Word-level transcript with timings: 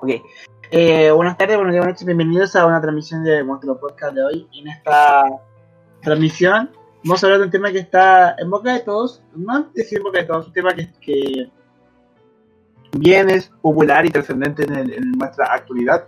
Ok. 0.00 0.10
Eh, 0.70 1.10
buenas 1.10 1.36
tardes, 1.36 1.56
buenas 1.56 1.74
noches, 1.84 2.04
bienvenidos 2.06 2.54
a 2.54 2.64
una 2.66 2.80
transmisión 2.80 3.24
de 3.24 3.42
nuestro 3.42 3.78
podcast 3.78 4.14
de 4.14 4.22
hoy. 4.22 4.48
En 4.54 4.68
esta 4.68 5.24
transmisión 6.02 6.70
vamos 7.02 7.22
a 7.22 7.26
hablar 7.26 7.40
de 7.40 7.46
un 7.46 7.50
tema 7.50 7.72
que 7.72 7.78
está 7.80 8.36
en 8.38 8.50
boca 8.50 8.72
de 8.72 8.80
todos, 8.80 9.22
no 9.34 9.68
decir 9.74 9.98
en 9.98 10.04
boca 10.04 10.18
de 10.20 10.24
todos, 10.26 10.46
un 10.46 10.52
tema 10.52 10.74
que, 10.74 10.92
que 11.00 11.50
bien 12.92 13.28
es 13.30 13.48
popular 13.60 14.06
y 14.06 14.10
trascendente 14.10 14.62
en, 14.62 15.12
nuestra 15.12 15.52
actualidad, 15.52 16.06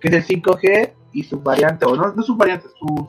que 0.00 0.08
es 0.08 0.14
el 0.14 0.24
5G 0.42 0.92
y 1.12 1.22
sus 1.24 1.42
variantes, 1.42 1.86
o 1.86 1.94
no, 1.94 2.12
no 2.12 2.22
sus 2.22 2.36
variantes, 2.36 2.72
sus... 2.78 3.06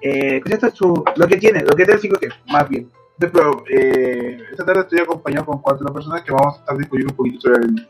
Eh, 0.00 0.40
¿qué 0.44 0.52
es 0.52 0.62
esto? 0.62 0.70
Su- 0.70 1.04
lo 1.16 1.26
que 1.26 1.38
tiene, 1.38 1.62
lo 1.62 1.74
que 1.74 1.84
tiene 1.84 1.94
el 1.94 2.00
5G, 2.00 2.34
más 2.48 2.68
bien. 2.68 2.90
Entonces, 3.20 3.32
pero, 3.32 3.64
eh, 3.68 4.38
esta 4.52 4.64
tarde 4.64 4.82
estoy 4.82 5.00
acompañado 5.00 5.46
con 5.46 5.60
cuatro 5.60 5.92
personas 5.92 6.22
que 6.22 6.30
vamos 6.30 6.56
a 6.56 6.60
estar 6.60 6.76
discutiendo 6.76 7.12
un 7.12 7.16
poquito 7.16 7.40
sobre 7.40 7.64
el 7.64 7.88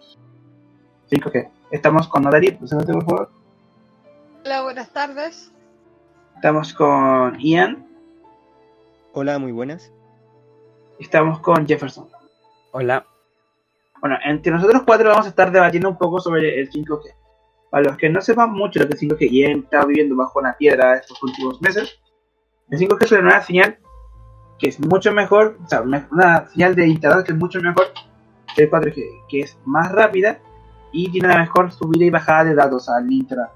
5G. 1.11 1.51
Estamos 1.71 2.09
con 2.09 2.23
Natalie, 2.23 2.53
preséntate 2.53 2.95
por 2.95 3.05
favor. 3.05 3.31
Hola, 4.47 4.63
buenas 4.63 4.91
tardes. 4.91 5.53
Estamos 6.35 6.73
con 6.73 7.39
Ian. 7.41 7.87
Hola, 9.13 9.39
muy 9.39 9.53
buenas. 9.53 9.93
Estamos 10.99 11.41
con 11.41 11.67
Jefferson. 11.67 12.09
Hola. 12.73 13.05
Bueno, 14.01 14.17
entre 14.25 14.51
nosotros 14.51 14.83
cuatro 14.87 15.11
vamos 15.11 15.27
a 15.27 15.31
estar 15.31 15.53
debatiendo 15.53 15.91
un 15.91 15.99
poco 15.99 16.21
sobre 16.21 16.59
el 16.59 16.71
5G. 16.71 17.03
Para 17.69 17.85
los 17.85 17.99
que 17.99 18.09
no 18.09 18.23
sepan 18.23 18.53
mucho 18.53 18.81
lo 18.81 18.89
que 18.89 18.95
es 18.95 19.03
5G 19.03 19.31
y 19.31 19.45
han 19.45 19.59
estado 19.59 19.89
viviendo 19.89 20.17
bajo 20.17 20.39
una 20.39 20.57
piedra 20.57 20.97
estos 20.97 21.23
últimos 21.23 21.61
meses, 21.61 22.01
el 22.71 22.79
5G 22.79 23.05
es 23.05 23.13
una 23.13 23.21
nueva 23.21 23.43
señal 23.43 23.79
que 24.59 24.69
es 24.69 24.81
mucho 24.81 25.13
mejor, 25.13 25.57
o 25.65 25.69
sea, 25.69 25.83
una 25.83 26.49
señal 26.49 26.75
de 26.75 26.87
internet 26.89 27.25
que 27.27 27.33
es 27.33 27.39
mucho 27.39 27.61
mejor 27.61 27.87
que 28.55 28.63
el 28.65 28.71
4G, 28.71 29.23
que 29.29 29.41
es 29.41 29.57
más 29.65 29.93
rápida 29.93 30.39
y 30.93 31.11
tiene 31.11 31.29
una 31.29 31.39
mejor 31.39 31.71
subida 31.71 32.05
y 32.05 32.11
bajada 32.11 32.45
de 32.45 32.55
datos 32.55 32.89
al 32.89 33.11
internet. 33.13 33.49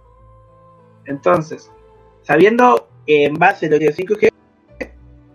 Entonces, 1.07 1.71
sabiendo 2.23 2.89
eh, 3.07 3.25
en 3.25 3.35
base 3.35 3.67
a 3.67 3.71
lo 3.71 3.79
que 3.79 3.87
es 3.87 3.97
5G, 3.99 4.31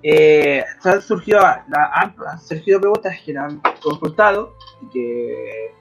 eh, 0.04 0.64
han 0.84 1.02
surgido, 1.02 1.40
la- 1.40 1.92
han, 1.94 2.16
surgido 2.40 2.80
preguntas 2.80 3.16
que 3.26 3.38
han 3.38 3.60
consultado 3.82 4.56
y 4.82 4.90
que 4.90 5.74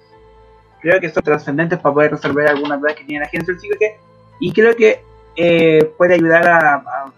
creo 0.81 1.01
que 1.01 1.11
son 1.11 1.23
trascendentes 1.23 1.79
para 1.79 1.95
poder 1.95 2.11
resolver 2.12 2.48
algunas 2.48 2.81
dudas 2.81 2.95
que 2.95 3.05
tiene 3.05 3.25
la 3.25 3.31
gente 3.31 3.53
del 3.53 3.61
5G 3.61 3.95
y 4.41 4.53
creo 4.53 4.75
que 4.75 5.05
eh, 5.37 5.92
puede 5.97 6.14
ayudar 6.14 6.48
a, 6.48 6.75
a 6.77 7.12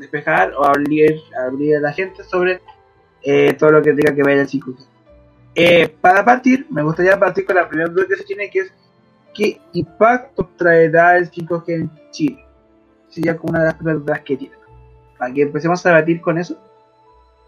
despejar 0.00 0.52
o 0.54 0.64
abrir, 0.64 1.20
abrir 1.46 1.76
a 1.76 1.80
la 1.80 1.92
gente 1.92 2.24
sobre 2.24 2.60
eh, 3.22 3.54
todo 3.54 3.70
lo 3.70 3.82
que 3.82 3.92
tenga 3.92 4.14
que 4.14 4.22
ver 4.22 4.38
el 4.38 4.48
5G. 4.48 4.86
Eh, 5.54 5.88
para 6.00 6.24
partir, 6.24 6.66
me 6.70 6.82
gustaría 6.82 7.18
partir 7.18 7.44
con 7.44 7.56
la 7.56 7.68
primera 7.68 7.88
duda 7.88 8.06
que 8.08 8.16
se 8.16 8.24
tiene, 8.24 8.50
que 8.50 8.60
es 8.60 8.72
¿qué 9.34 9.60
impacto 9.72 10.50
traerá 10.56 11.16
el 11.16 11.30
5G 11.30 11.68
en 11.68 11.90
Chile? 12.10 12.44
Sería 13.08 13.36
como 13.36 13.50
una 13.50 13.60
de 13.60 13.66
las 13.66 13.78
dudas 13.78 14.20
que 14.20 14.36
tiene. 14.36 14.54
Para 15.18 15.32
que 15.34 15.42
empecemos 15.42 15.84
a 15.84 15.90
debatir 15.90 16.20
con 16.20 16.38
eso, 16.38 16.58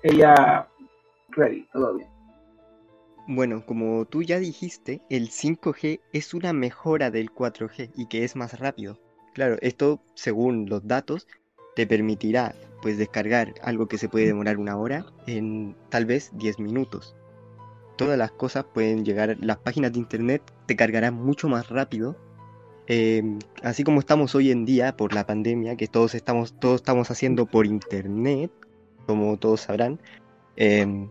ella, 0.03 0.69
ready, 1.31 1.67
todo 1.73 1.95
bien. 1.95 2.09
Bueno, 3.29 3.65
como 3.65 4.05
tú 4.05 4.23
ya 4.23 4.39
dijiste, 4.39 5.01
el 5.09 5.31
5G 5.31 6.01
es 6.13 6.35
una 6.35 6.53
mejora 6.53 7.11
del 7.11 7.33
4G 7.33 7.93
y 7.97 8.07
que 8.07 8.25
es 8.25 8.37
más 8.37 8.59
rápido. 8.59 8.99
Claro, 9.33 9.57
esto, 9.61 10.03
según 10.15 10.69
los 10.69 10.87
datos, 10.87 11.27
te 11.75 11.87
permitirá 11.87 12.55
pues 12.83 12.99
descargar 12.99 13.55
algo 13.63 13.87
que 13.87 13.97
se 13.97 14.09
puede 14.09 14.27
demorar 14.27 14.59
una 14.59 14.77
hora 14.77 15.07
en 15.27 15.77
tal 15.89 16.05
vez 16.05 16.31
10 16.35 16.59
minutos. 16.59 17.15
Todas 17.97 18.19
las 18.19 18.33
cosas 18.33 18.65
pueden 18.65 19.05
llegar, 19.05 19.37
las 19.41 19.59
páginas 19.59 19.93
de 19.93 20.01
internet 20.01 20.43
te 20.67 20.77
cargarán 20.77 21.15
mucho 21.15 21.49
más 21.49 21.69
rápido. 21.69 22.17
Eh, 22.89 23.23
así 23.63 23.85
como 23.85 24.01
estamos 24.01 24.35
hoy 24.35 24.51
en 24.51 24.65
día 24.65 24.97
por 24.97 25.15
la 25.15 25.25
pandemia, 25.25 25.77
que 25.77 25.87
todos 25.87 26.15
estamos, 26.15 26.59
todos 26.59 26.77
estamos 26.77 27.11
haciendo 27.11 27.47
por 27.47 27.67
internet, 27.67 28.51
como 29.07 29.37
todos 29.39 29.63
sabrán. 29.63 30.01
em, 30.57 31.09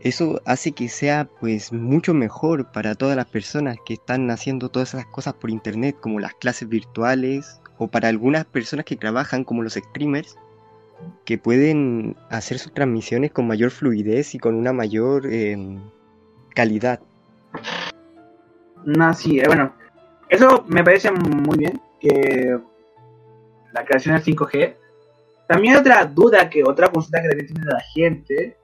eso 0.00 0.40
hace 0.46 0.72
que 0.72 0.88
sea 0.88 1.28
pues 1.40 1.72
mucho 1.72 2.14
mejor 2.14 2.72
para 2.72 2.94
todas 2.94 3.16
las 3.16 3.26
personas 3.26 3.76
que 3.84 3.94
están 3.94 4.30
haciendo 4.30 4.70
todas 4.70 4.94
esas 4.94 5.06
cosas 5.06 5.34
por 5.34 5.50
internet, 5.50 5.96
como 6.00 6.20
las 6.20 6.34
clases 6.34 6.68
virtuales, 6.68 7.60
o 7.80 7.88
para 7.88 8.08
algunas 8.08 8.44
personas 8.44 8.84
que 8.84 8.94
trabajan 8.94 9.42
como 9.42 9.62
los 9.62 9.72
streamers, 9.72 10.36
que 11.24 11.38
pueden 11.38 12.14
hacer 12.28 12.58
sus 12.58 12.74
transmisiones 12.74 13.32
con 13.32 13.46
mayor 13.46 13.70
fluidez 13.70 14.34
y 14.34 14.38
con 14.38 14.54
una 14.54 14.74
mayor 14.74 15.26
em, 15.26 15.80
calidad. 16.54 17.00
No, 18.84 19.14
sí, 19.14 19.40
eh, 19.40 19.44
bueno, 19.46 19.72
eso 20.28 20.62
me 20.68 20.84
parece 20.84 21.10
muy 21.10 21.56
bien, 21.56 21.80
que 21.98 22.58
la 23.72 23.84
creación 23.86 24.14
del 24.14 24.24
5G. 24.24 24.76
También 25.48 25.78
otra 25.78 26.04
duda, 26.04 26.50
que 26.50 26.62
otra 26.62 26.90
consulta 26.90 27.22
que 27.22 27.28
también 27.28 27.46
tiene 27.46 27.64
la 27.64 27.80
gente, 27.94 28.58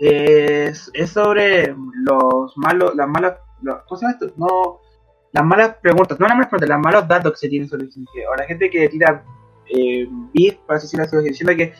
es, 0.00 0.90
es 0.92 1.10
sobre 1.10 1.72
los 2.02 2.56
malos, 2.56 2.96
las 2.96 3.06
malas, 3.06 3.34
¿cómo? 3.86 4.00
No, 4.36 4.80
las 5.32 5.44
malas 5.44 5.76
preguntas, 5.80 6.18
no 6.18 6.26
las 6.26 6.36
malas 6.36 6.48
preguntas, 6.48 6.68
los 6.68 6.84
malos 6.84 7.08
datos 7.08 7.32
que 7.32 7.38
se 7.38 7.48
tienen 7.48 7.68
sobre 7.68 7.84
el 7.84 7.92
5G, 7.92 8.24
o 8.32 8.36
la 8.36 8.44
gente 8.44 8.70
que 8.70 8.88
tira 8.88 9.24
eh, 9.66 10.08
bits, 10.32 10.58
por 10.66 10.76
así 10.76 10.96
decirlo, 10.96 11.22
diciendo 11.22 11.56
que, 11.56 11.72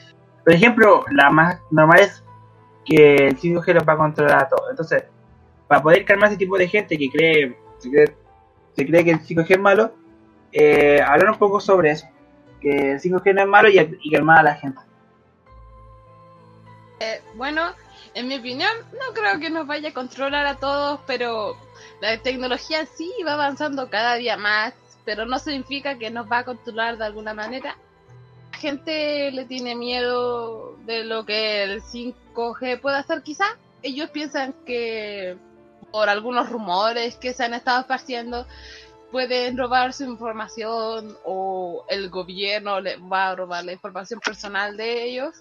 por 0.45 0.53
ejemplo, 0.53 1.05
la 1.11 1.31
más 1.31 1.61
normal 1.71 2.01
es 2.01 2.25
que 2.85 3.29
el 3.29 3.37
5G 3.37 3.75
los 3.75 3.89
va 3.89 3.95
a 3.95 3.97
controlar 3.97 4.45
a 4.45 4.49
todos, 4.49 4.71
entonces, 4.71 5.05
para 5.67 5.83
poder 5.83 6.05
calmar 6.05 6.29
ese 6.29 6.39
tipo 6.39 6.57
de 6.59 6.69
gente 6.69 6.97
que 6.99 7.11
cree, 7.11 7.57
se 7.79 7.91
cree, 7.91 8.17
se 8.77 8.87
cree 8.87 9.05
que 9.05 9.11
el 9.11 9.21
5G 9.21 9.51
es 9.51 9.61
malo, 9.61 9.93
eh, 10.53 11.01
hablar 11.01 11.31
un 11.31 11.39
poco 11.39 11.61
sobre 11.61 11.91
eso. 11.91 12.07
Que 12.61 12.93
el 12.93 13.01
5G 13.01 13.35
no 13.35 13.43
es 13.43 13.49
malo 13.49 13.69
y, 13.69 13.99
y 14.03 14.11
calmar 14.11 14.41
a 14.41 14.43
la 14.43 14.55
gente. 14.55 14.81
Eh, 17.01 17.23
bueno, 17.35 17.71
en 18.15 18.29
mi 18.29 18.37
opinión, 18.37 18.71
no 18.93 19.15
creo 19.15 19.39
que 19.39 19.51
nos 19.51 19.67
vaya 19.67 19.91
a 19.91 19.95
controlar 19.95 20.47
a 20.47 20.57
todos, 20.57 21.01
pero 21.07 21.57
la 22.01 22.17
tecnología 22.19 22.87
sí 22.87 23.13
va 23.27 23.35
avanzando 23.35 23.89
cada 23.89 24.15
día 24.15 24.37
más, 24.37 24.75
pero 25.05 25.27
no 25.27 25.39
significa 25.39 25.99
que 25.99 26.11
nos 26.11 26.31
va 26.31 26.39
a 26.39 26.45
controlar 26.45 26.99
de 26.99 27.05
alguna 27.05 27.35
manera. 27.35 27.77
La 28.53 28.59
gente 28.59 29.31
le 29.31 29.45
tiene 29.45 29.75
miedo 29.75 30.77
de 30.85 31.05
lo 31.05 31.25
que 31.25 31.63
el 31.63 31.83
5G 31.83 32.81
puede 32.81 32.97
hacer 32.97 33.23
quizá. 33.23 33.57
Ellos 33.83 34.11
piensan 34.11 34.55
que 34.67 35.37
por 35.91 36.09
algunos 36.09 36.51
rumores 36.51 37.17
que 37.17 37.33
se 37.33 37.45
han 37.45 37.55
estado 37.55 37.81
esparciendo 37.81 38.47
pueden 39.11 39.57
robar 39.57 39.93
su 39.93 40.05
información 40.05 41.17
o 41.25 41.85
el 41.89 42.11
gobierno 42.11 42.81
les 42.81 42.99
va 43.01 43.31
a 43.31 43.37
robar 43.37 43.65
la 43.65 43.73
información 43.73 44.21
personal 44.21 44.77
de 44.77 45.05
ellos 45.05 45.35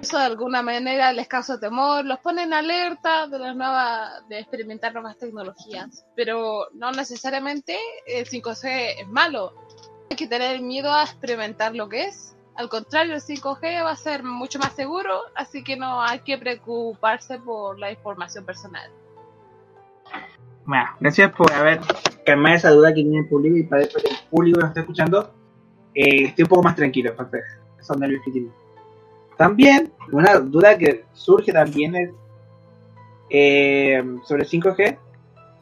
eso 0.00 0.18
de 0.18 0.24
alguna 0.24 0.62
manera 0.62 1.12
les 1.12 1.28
causa 1.28 1.60
temor, 1.60 2.04
los 2.04 2.18
pone 2.20 2.42
en 2.42 2.52
alerta 2.52 3.26
de 3.26 3.38
las 3.38 3.54
nuevas, 3.54 4.26
de 4.28 4.38
experimentar 4.38 4.92
nuevas 4.92 5.18
tecnologías, 5.18 6.04
pero 6.16 6.68
no 6.74 6.90
necesariamente 6.92 7.76
el 8.06 8.26
5G 8.26 9.00
es 9.00 9.08
malo. 9.08 9.52
Hay 10.10 10.16
que 10.16 10.26
tener 10.26 10.60
miedo 10.60 10.92
a 10.92 11.04
experimentar 11.04 11.74
lo 11.74 11.88
que 11.88 12.04
es. 12.04 12.34
Al 12.56 12.68
contrario, 12.68 13.14
el 13.14 13.22
5G 13.22 13.84
va 13.84 13.90
a 13.90 13.96
ser 13.96 14.22
mucho 14.22 14.58
más 14.58 14.72
seguro, 14.72 15.22
así 15.34 15.62
que 15.62 15.76
no 15.76 16.02
hay 16.02 16.20
que 16.20 16.36
preocuparse 16.36 17.38
por 17.38 17.78
la 17.78 17.90
información 17.90 18.44
personal. 18.44 18.90
Bueno, 20.64 20.84
gracias 21.00 21.32
por 21.32 21.52
haber 21.52 21.80
calmado 22.24 22.56
esa 22.56 22.70
duda 22.70 22.88
que 22.90 23.02
tiene 23.02 23.20
el 23.20 23.28
público 23.28 23.56
y 23.56 23.62
para 23.64 23.82
que 23.86 23.96
el 23.96 24.16
público 24.30 24.58
que 24.58 24.62
nos 24.62 24.70
está 24.70 24.80
escuchando 24.80 25.34
eh, 25.94 26.24
esté 26.24 26.42
un 26.42 26.48
poco 26.48 26.62
más 26.62 26.76
tranquilo, 26.76 27.14
porque 27.16 27.38
esos 27.78 27.98
nervios 27.98 28.22
que 28.24 28.30
tiene. 28.30 28.50
También, 29.40 29.90
una 30.12 30.38
duda 30.38 30.76
que 30.76 31.06
surge 31.14 31.50
también 31.50 31.96
es 31.96 32.10
eh, 33.30 34.04
sobre 34.26 34.42
el 34.42 34.48
5G 34.50 34.98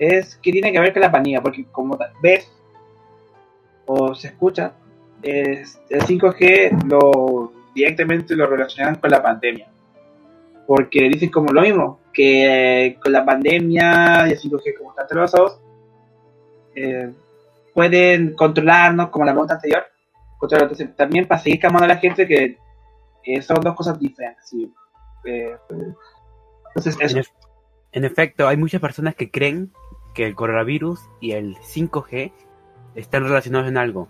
es 0.01 0.35
que 0.35 0.51
tiene 0.51 0.73
que 0.73 0.81
ver 0.81 0.93
con 0.93 1.03
la 1.03 1.13
pandemia, 1.13 1.41
porque 1.41 1.65
como 1.71 1.97
ves 2.21 2.51
o 3.87 4.17
se 4.17 4.29
escucha, 4.29 4.73
es- 5.23 5.81
el 5.91 6.03
5G 6.03 6.89
lo 6.89 7.53
directamente 7.73 8.35
lo 8.35 8.49
relacionan 8.49 8.97
con 8.97 9.11
la 9.13 9.23
pandemia. 9.23 9.69
Porque 10.67 11.09
dicen 11.09 11.31
como 11.31 11.53
lo 11.53 11.61
mismo, 11.61 12.01
que 12.13 12.99
con 13.01 13.13
la 13.13 13.25
pandemia 13.25 14.25
y 14.27 14.33
el 14.33 14.39
5G 14.41 14.77
como 14.77 14.91
están 14.91 15.05
entrelazados, 15.05 15.61
eh, 16.75 17.13
pueden 17.73 18.35
controlarnos 18.35 19.11
como 19.11 19.25
la 19.25 19.31
pregunta 19.35 19.55
anterior. 19.55 19.85
también 20.97 21.29
para 21.29 21.41
seguir 21.41 21.61
calmando 21.61 21.85
a 21.85 21.89
la 21.95 21.97
gente 21.99 22.27
que 22.27 22.59
eh, 23.29 23.43
son 23.43 23.61
dos 23.61 23.75
cosas 23.75 23.99
diferentes. 23.99 24.55
Eh, 25.25 25.57
entonces, 26.75 27.31
en 27.93 28.05
efecto, 28.05 28.49
hay 28.49 28.57
muchas 28.57 28.81
personas 28.81 29.15
que 29.15 29.31
creen 29.31 29.73
que 30.15 30.27
el 30.27 30.35
coronavirus 30.35 31.01
y 31.21 31.33
el 31.33 31.57
5G 31.57 32.33
están 32.95 33.25
relacionados 33.25 33.69
en 33.69 33.77
algo. 33.77 34.09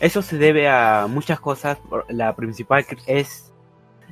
Eso 0.00 0.22
se 0.22 0.38
debe 0.38 0.68
a 0.68 1.06
muchas 1.08 1.40
cosas. 1.40 1.78
La 2.08 2.34
principal 2.36 2.86
es 3.06 3.52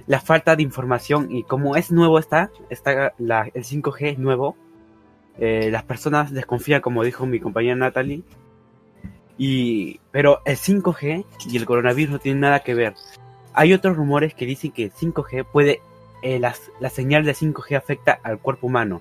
la 0.07 0.21
falta 0.21 0.57
de 0.57 0.63
información 0.63 1.29
y 1.31 1.43
como 1.43 1.77
es 1.77 1.91
nuevo 1.91 2.19
está, 2.19 2.51
está 2.71 3.15
la, 3.19 3.51
el 3.55 3.65
5G 3.65 4.13
es 4.13 4.19
nuevo, 4.19 4.57
eh, 5.39 5.71
las 5.71 5.85
personas 5.85 6.33
desconfían, 6.33 6.81
como 6.81 7.05
dijo 7.05 7.27
mi 7.27 7.41
compañera 7.41 7.77
Natalie, 7.77 8.23
y, 9.37 10.01
pero 10.11 10.41
el 10.45 10.57
5G 10.57 11.25
y 11.51 11.57
el 11.57 11.67
coronavirus 11.67 12.13
no 12.13 12.19
tienen 12.19 12.41
nada 12.41 12.61
que 12.61 12.75
ver. 12.75 12.95
Hay 13.59 13.73
otros 13.73 13.97
rumores 13.97 14.35
que 14.35 14.47
dicen 14.47 14.71
que 14.71 14.85
el 14.85 14.93
5G 14.93 15.45
puede, 15.45 15.81
eh, 16.23 16.39
la 16.39 16.91
señal 16.91 17.25
de 17.25 17.35
5G 17.35 17.77
afecta 17.77 18.21
al 18.23 18.39
cuerpo 18.39 18.69
humano, 18.69 19.01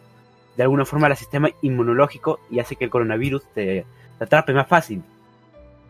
de 0.56 0.64
alguna 0.64 0.84
forma 0.84 1.06
al 1.06 1.16
sistema 1.16 1.50
inmunológico 1.62 2.40
y 2.50 2.58
hace 2.58 2.76
que 2.76 2.86
el 2.86 2.90
coronavirus 2.90 3.44
te, 3.54 3.86
te 4.18 4.24
atrape 4.24 4.54
más 4.54 4.66
fácil. 4.66 5.04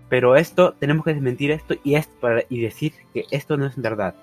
Pero 0.10 0.36
esto, 0.36 0.74
tenemos 0.74 1.06
que 1.06 1.14
desmentir 1.14 1.52
esto 1.52 1.76
y, 1.82 1.96
es 1.96 2.10
y 2.50 2.62
decir 2.62 2.92
que 3.14 3.24
esto 3.32 3.56
no 3.56 3.68
es 3.68 3.78
verdad. 3.78 4.16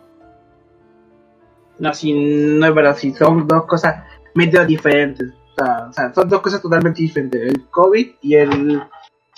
No, 1.79 1.95
si 1.95 2.13
no 2.13 2.67
es 2.67 2.75
verdad, 2.75 2.99
si 2.99 3.15
son 3.15 3.49
dos 3.49 3.65
cosas 3.65 4.05
medio 4.35 4.63
diferentes. 4.67 5.33
O 5.59 5.93
sea, 5.95 6.13
son 6.13 6.29
dos 6.29 6.43
cosas 6.43 6.61
totalmente 6.61 7.01
diferentes. 7.01 7.41
El 7.41 7.67
COVID 7.71 8.17
y 8.21 8.35
el 8.35 8.83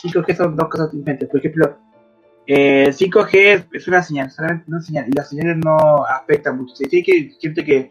5G 0.02 0.36
son 0.36 0.56
dos 0.56 0.68
cosas 0.68 0.90
diferentes. 0.90 1.28
Por 1.28 1.38
ejemplo, 1.38 1.76
eh, 2.46 2.88
5G 2.90 3.66
es, 3.72 3.88
una 3.88 4.02
señal, 4.02 4.30
solamente 4.30 4.64
una 4.68 4.80
señal, 4.80 5.06
y 5.08 5.12
las 5.12 5.28
señales 5.28 5.56
no 5.56 6.04
afectan 6.06 6.58
mucho. 6.58 6.76
Sí, 6.76 7.02
que 7.02 7.12
hay 7.12 7.36
gente 7.40 7.64
que 7.64 7.88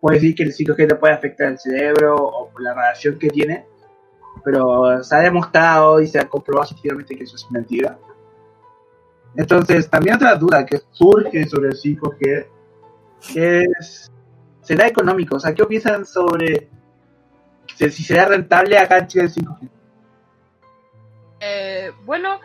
puede 0.00 0.16
decir 0.16 0.34
que 0.34 0.42
el 0.44 0.54
5G 0.54 0.88
te 0.88 0.94
puede 0.94 1.14
afectar 1.14 1.48
el 1.48 1.58
cerebro 1.58 2.16
o 2.16 2.50
por 2.50 2.62
la 2.62 2.74
radiación 2.74 3.18
que 3.18 3.28
tiene, 3.28 3.66
pero 4.44 5.02
se 5.02 5.14
ha 5.16 5.20
demostrado 5.20 6.00
y 6.00 6.06
se 6.06 6.18
ha 6.18 6.28
comprobado 6.28 6.68
científicamente 6.68 7.16
que 7.16 7.24
eso 7.24 7.36
es 7.36 7.50
mentira. 7.50 7.98
Entonces, 9.36 9.88
también 9.88 10.16
otra 10.16 10.34
duda 10.36 10.64
que 10.64 10.80
surge 10.90 11.46
sobre 11.46 11.68
el 11.68 11.76
5G 11.76 12.46
es, 13.34 14.10
¿será 14.62 14.86
económico? 14.86 15.36
O 15.36 15.40
sea, 15.40 15.54
¿qué 15.54 15.64
piensan 15.66 16.06
sobre 16.06 16.68
si 17.76 18.02
será 18.02 18.26
rentable 18.26 18.76
acá 18.76 18.98
en 18.98 19.06
Chile 19.06 19.24
el 19.24 19.32
5G? 19.32 19.70
Eh, 21.40 21.92
bueno, 22.04 22.40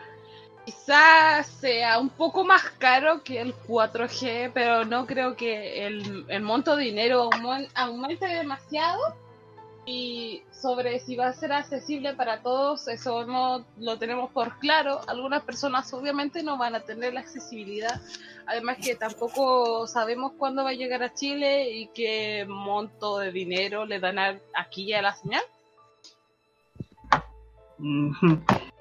quizás 0.65 1.47
sea 1.47 1.99
un 1.99 2.09
poco 2.09 2.43
más 2.43 2.63
caro 2.79 3.23
que 3.23 3.39
el 3.39 3.53
4G, 3.55 4.51
pero 4.53 4.83
no 4.85 5.05
creo 5.05 5.35
que 5.35 5.85
el, 5.85 6.25
el 6.27 6.41
monto 6.41 6.75
de 6.75 6.85
dinero 6.85 7.29
aumen- 7.29 7.69
aumente 7.75 8.25
demasiado. 8.25 8.99
Y 9.87 10.41
sobre 10.51 10.99
si 10.99 11.15
va 11.15 11.27
a 11.27 11.33
ser 11.33 11.53
accesible 11.53 12.15
para 12.15 12.41
todos, 12.41 12.87
eso 12.87 13.23
no 13.25 13.63
lo 13.77 13.99
tenemos 13.99 14.31
por 14.31 14.57
claro. 14.57 14.99
Algunas 15.07 15.43
personas 15.43 15.93
obviamente 15.93 16.41
no 16.41 16.57
van 16.57 16.73
a 16.73 16.79
tener 16.79 17.13
la 17.13 17.19
accesibilidad. 17.19 18.01
Además 18.47 18.77
que 18.81 18.95
tampoco 18.95 19.85
sabemos 19.85 20.31
cuándo 20.39 20.63
va 20.63 20.71
a 20.71 20.73
llegar 20.73 21.03
a 21.03 21.13
Chile 21.13 21.69
y 21.69 21.87
qué 21.93 22.45
monto 22.47 23.19
de 23.19 23.31
dinero 23.31 23.85
le 23.85 23.99
dan 23.99 24.17
a- 24.17 24.39
aquí 24.55 24.91
a 24.91 25.03
la 25.03 25.13
señal. 25.15 25.43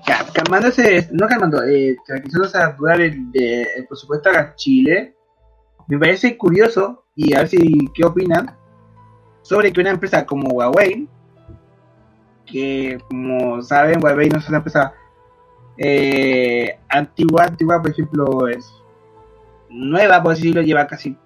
Ya, 0.06 0.24
calmándose, 0.34 1.08
no 1.12 1.26
calmando, 1.26 1.62
eh, 1.64 1.96
a 2.54 2.72
dudar 2.72 3.00
el, 3.00 3.30
de- 3.32 3.66
en 3.78 3.86
Chile, 4.56 5.14
me 5.88 5.98
parece 5.98 6.36
curioso, 6.36 7.04
y 7.14 7.34
a 7.34 7.38
ver 7.40 7.48
si 7.48 7.88
qué 7.94 8.04
opinan, 8.04 8.54
sobre 9.42 9.72
que 9.72 9.80
una 9.80 9.90
empresa 9.90 10.26
como 10.26 10.48
Huawei, 10.50 11.08
que 12.46 12.98
como 13.08 13.62
saben, 13.62 14.02
Huawei 14.02 14.28
no 14.28 14.38
es 14.38 14.48
una 14.48 14.58
empresa 14.58 14.92
eh, 15.78 16.78
antigua, 16.88 17.44
antigua, 17.44 17.80
por 17.80 17.90
ejemplo, 17.90 18.48
es 18.48 18.70
nueva, 19.70 20.22
por 20.22 20.34
decirlo, 20.34 20.62
lleva 20.62 20.86
casi 20.86 21.16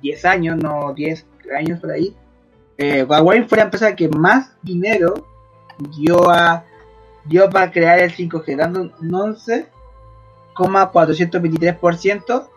10 0.00 0.24
años, 0.24 0.56
no 0.56 0.92
10 0.94 1.26
años 1.56 1.80
por 1.80 1.90
ahí. 1.90 2.16
Eh, 2.78 3.04
Huawei 3.04 3.42
fue 3.46 3.58
la 3.58 3.64
empresa 3.64 3.94
que 3.94 4.08
más 4.08 4.56
dinero 4.62 5.14
dio 5.98 6.30
a 6.30 6.64
dio 7.24 7.48
para 7.50 7.70
crear 7.70 7.98
el 8.00 8.12
5G, 8.12 8.56
dando 8.56 8.80
un 8.80 8.92
11,423%, 10.54 12.48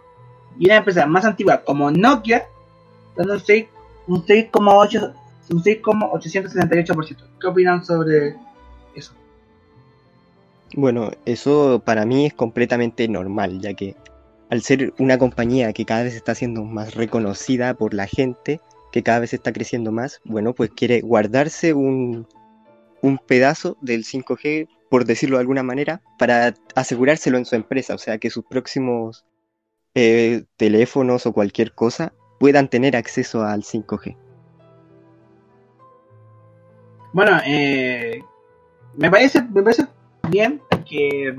y 0.59 0.65
una 0.65 0.77
empresa 0.77 1.05
más 1.05 1.25
antigua 1.25 1.61
como 1.63 1.91
Nokia, 1.91 2.47
dando 3.15 3.33
un 3.33 3.39
6 3.39 3.67
un 4.05 4.25
6,8 4.25 5.13
un 5.49 5.63
6,868%. 5.63 7.17
¿Qué 7.39 7.47
opinan 7.47 7.85
sobre 7.85 8.35
eso? 8.95 9.13
Bueno, 10.75 11.11
eso 11.25 11.81
para 11.85 12.05
mí 12.05 12.25
es 12.25 12.33
completamente 12.33 13.07
normal, 13.07 13.59
ya 13.59 13.73
que 13.73 13.95
al 14.49 14.61
ser 14.61 14.93
una 14.99 15.17
compañía 15.17 15.73
que 15.73 15.85
cada 15.85 16.03
vez 16.03 16.15
está 16.15 16.35
siendo 16.35 16.63
más 16.63 16.95
reconocida 16.95 17.73
por 17.73 17.93
la 17.93 18.07
gente, 18.07 18.61
que 18.91 19.03
cada 19.03 19.19
vez 19.19 19.33
está 19.33 19.51
creciendo 19.51 19.91
más, 19.91 20.21
bueno, 20.23 20.53
pues 20.53 20.71
quiere 20.71 21.01
guardarse 21.01 21.73
un, 21.73 22.27
un 23.03 23.17
pedazo 23.17 23.77
del 23.81 24.05
5G, 24.05 24.69
por 24.89 25.05
decirlo 25.05 25.35
de 25.35 25.41
alguna 25.41 25.61
manera, 25.61 26.01
para 26.17 26.55
asegurárselo 26.73 27.37
en 27.37 27.45
su 27.45 27.55
empresa, 27.55 27.93
o 27.93 27.97
sea, 27.97 28.17
que 28.17 28.29
sus 28.29 28.45
próximos 28.45 29.25
eh, 29.93 30.45
teléfonos 30.55 31.25
o 31.25 31.33
cualquier 31.33 31.73
cosa 31.73 32.13
puedan 32.39 32.69
tener 32.69 32.95
acceso 32.95 33.43
al 33.43 33.63
5G. 33.63 34.17
Bueno, 37.11 37.39
eh, 37.45 38.23
me 38.95 39.11
parece 39.11 39.41
me 39.41 39.61
parece 39.61 39.85
bien 40.29 40.61
que, 40.85 41.35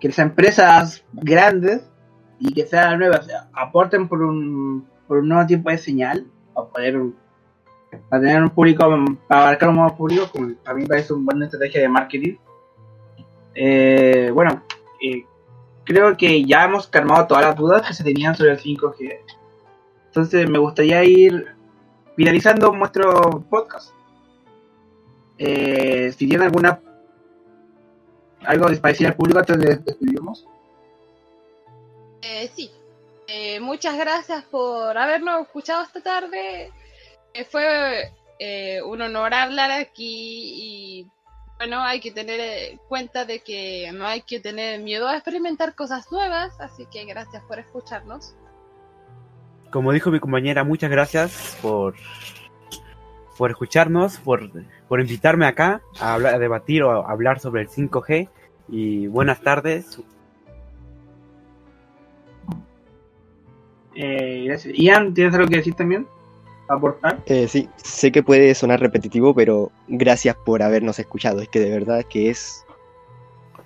que 0.00 0.08
las 0.08 0.18
empresas 0.18 1.04
grandes 1.12 1.88
y 2.40 2.52
que 2.52 2.66
sean 2.66 2.98
nuevas 2.98 3.28
aporten 3.52 4.08
por 4.08 4.22
un, 4.22 4.86
por 5.06 5.18
un 5.18 5.28
nuevo 5.28 5.46
tiempo 5.46 5.70
de 5.70 5.78
señal 5.78 6.26
para 6.54 6.68
poder 6.68 7.00
para 8.08 8.22
tener 8.22 8.42
un 8.42 8.50
público 8.50 8.88
para 9.26 9.42
abarcar 9.42 9.68
un 9.68 9.76
nuevo 9.76 9.96
público 9.96 10.28
como 10.30 10.54
a 10.64 10.74
mí 10.74 10.82
me 10.82 10.88
parece 10.88 11.12
una 11.12 11.24
buena 11.24 11.44
estrategia 11.46 11.80
de 11.80 11.88
marketing 11.88 12.36
Eh, 13.54 14.30
bueno 14.32 14.62
eh, 15.02 15.24
creo 15.84 16.16
que 16.16 16.44
ya 16.44 16.64
hemos 16.64 16.86
calmado 16.86 17.26
todas 17.26 17.44
las 17.44 17.56
dudas 17.56 17.86
que 17.86 17.94
se 17.94 18.04
tenían 18.04 18.34
sobre 18.36 18.52
el 18.52 18.58
5G 18.58 19.18
entonces 20.06 20.48
me 20.48 20.58
gustaría 20.58 21.02
ir 21.04 21.46
finalizando 22.16 22.72
nuestro 22.72 23.44
podcast 23.50 23.92
eh, 25.38 26.12
si 26.12 26.28
tienen 26.28 26.46
alguna 26.46 26.80
algo 28.44 28.66
para 28.66 28.92
decir 28.92 29.06
al 29.06 29.14
público 29.14 29.38
antes 29.38 29.58
de 29.58 29.76
despedirnos. 29.76 30.46
Eh, 32.22 32.50
sí. 32.54 32.70
Eh, 33.26 33.60
muchas 33.60 33.96
gracias 33.96 34.44
por 34.44 34.96
habernos 34.96 35.42
escuchado 35.42 35.84
esta 35.84 36.00
tarde. 36.00 36.72
Eh, 37.40 37.44
fue 37.50 38.12
eh, 38.38 38.82
un 38.82 39.00
honor 39.00 39.32
hablar 39.32 39.70
aquí 39.70 40.52
y 40.56 41.06
bueno, 41.56 41.80
hay 41.80 42.00
que 42.00 42.10
tener 42.10 42.40
en 42.40 42.78
cuenta 42.88 43.24
de 43.24 43.40
que 43.40 43.90
no 43.94 44.06
hay 44.06 44.22
que 44.22 44.40
tener 44.40 44.80
miedo 44.80 45.08
a 45.08 45.14
experimentar 45.14 45.74
cosas 45.74 46.10
nuevas, 46.10 46.58
así 46.60 46.86
que 46.90 47.04
gracias 47.04 47.42
por 47.44 47.58
escucharnos. 47.58 48.34
Como 49.70 49.92
dijo 49.92 50.10
mi 50.10 50.20
compañera, 50.20 50.64
muchas 50.64 50.90
gracias 50.90 51.58
por, 51.62 51.94
por 53.38 53.50
escucharnos, 53.50 54.18
por, 54.18 54.50
por 54.88 55.00
invitarme 55.00 55.46
acá 55.46 55.80
a, 55.98 56.14
hablar, 56.14 56.34
a 56.34 56.38
debatir 56.38 56.82
o 56.82 56.90
a 56.90 57.10
hablar 57.10 57.40
sobre 57.40 57.62
el 57.62 57.68
5G. 57.68 58.28
Y 58.68 59.06
buenas 59.06 59.40
tardes. 59.40 59.98
Eh, 63.94 64.44
gracias. 64.46 64.74
Ian, 64.76 65.14
¿tienes 65.14 65.34
algo 65.34 65.48
que 65.48 65.56
decir 65.56 65.74
también? 65.74 66.06
¿Aportar? 66.70 67.18
Eh, 67.26 67.48
sí, 67.48 67.68
sé 67.76 68.12
que 68.12 68.22
puede 68.22 68.54
sonar 68.54 68.80
repetitivo, 68.80 69.34
pero 69.34 69.72
gracias 69.88 70.36
por 70.36 70.62
habernos 70.62 70.98
escuchado. 70.98 71.40
Es 71.40 71.48
que 71.48 71.58
de 71.58 71.70
verdad 71.70 72.04
que 72.08 72.30
es 72.30 72.64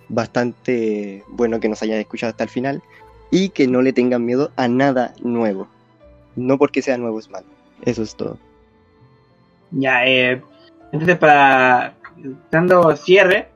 bastante 0.08 1.22
bueno 1.28 1.60
que 1.60 1.68
nos 1.68 1.82
hayan 1.82 1.98
escuchado 1.98 2.30
hasta 2.30 2.44
el 2.44 2.50
final 2.50 2.82
y 3.30 3.50
que 3.50 3.66
no 3.66 3.82
le 3.82 3.92
tengan 3.92 4.24
miedo 4.24 4.52
a 4.56 4.68
nada 4.68 5.12
nuevo. 5.20 5.68
No 6.36 6.56
porque 6.56 6.82
sea 6.82 6.96
nuevo 6.96 7.18
es 7.18 7.30
malo. 7.30 7.46
Eso 7.82 8.02
es 8.02 8.14
todo. 8.14 8.38
Ya, 9.70 10.06
eh, 10.06 10.42
entonces 10.92 11.18
para 11.18 11.94
dando 12.50 12.96
cierre, 12.96 13.48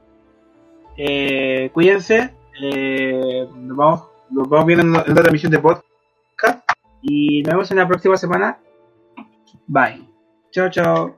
eh, 0.97 1.71
cuídense, 1.73 2.35
eh, 2.61 3.47
nos, 3.55 3.76
vamos, 3.76 4.02
nos 4.31 4.49
vamos 4.49 4.67
viendo 4.67 4.85
en 4.85 4.93
la 4.93 5.05
transmisión 5.05 5.52
de 5.52 5.59
podcast 5.61 5.85
y 7.02 7.43
nos 7.43 7.52
vemos 7.52 7.71
en 7.71 7.76
la 7.76 7.88
próxima 7.88 8.17
semana. 8.17 8.59
Bye. 9.69 10.01
Chao, 10.53 10.69
chao. 10.69 11.18